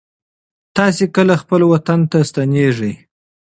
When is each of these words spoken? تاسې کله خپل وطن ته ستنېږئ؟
تاسې 0.77 1.03
کله 1.15 1.33
خپل 1.41 1.61
وطن 1.73 1.99
ته 2.11 2.17
ستنېږئ؟ 2.29 2.93